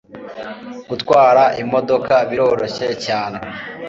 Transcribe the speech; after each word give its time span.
Gutwara 0.89 1.43
imodoka 1.63 2.13
biroroshye 2.29 2.87
cyane. 3.05 3.37